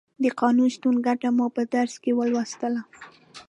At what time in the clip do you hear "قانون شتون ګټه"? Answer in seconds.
0.39-1.29